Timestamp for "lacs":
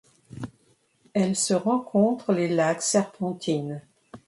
2.47-2.81